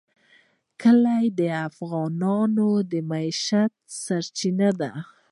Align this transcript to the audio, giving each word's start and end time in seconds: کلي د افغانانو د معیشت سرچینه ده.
کلي 0.81 1.25
د 1.39 1.41
افغانانو 1.69 2.69
د 2.91 2.93
معیشت 3.09 3.71
سرچینه 4.03 4.69
ده. 4.79 4.91